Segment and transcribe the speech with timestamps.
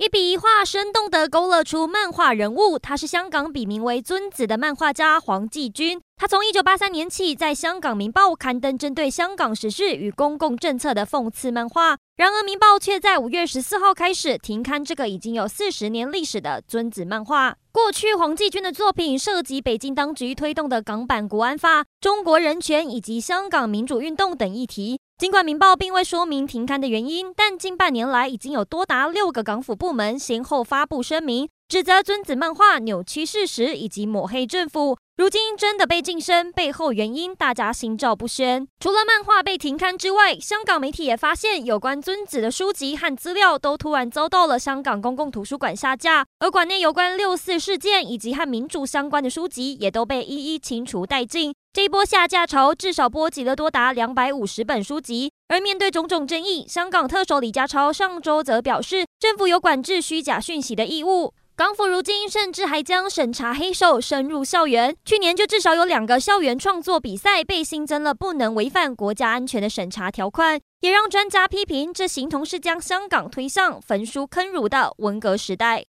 [0.00, 6.00] 一笔一画生动地勾勒出漫画人物，他是香港笔名为尊子的漫画家黄继军。
[6.16, 11.98] 他从一九八三年起在香港《明报》刊登针对香港时事与公共政策的讽刺漫画。
[12.16, 17.56] 然而，《明报》却在五月十四号开始停刊这个已经有四十年历史的尊子漫画。
[17.72, 25.00] 过去，黄继军的作品涉及北京当局推动的港版国安法、中国人权以及香港民主运动等议题。
[25.18, 34.96] 尽管《明报》并未说明停刊的原因，但近半年来已经有多达六个港府部门先后发布声明，指责尊子漫画扭曲事实以及抹黑政府。
[35.18, 38.66] 如今真的被禁声，背后原因大家心照不宣。
[38.80, 51.52] 除了漫画被停刊之外，香港媒体也发现有关尊子的书籍和资料都突然遭到了香港公共图书馆下架，而馆内有关六四事件以及和民主相关的书籍也都被一一清除殆尽。
[51.74, 61.34] 这一波下架潮至少波及了多达两百五十本书籍，而面对种种争议，香港特首李家超上周则表示，政府有管制虚假讯息的义务。
[61.58, 75.84] 港府如今甚至还将审查黑手深入校园，去年就至少有两个校园创作比赛被新增了不能违反国家安全的审查条款，也让专家批评，这形同是将香港推向焚书坑儒的文革时代。